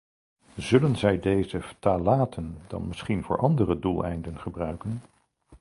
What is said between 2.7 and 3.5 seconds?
misschien voor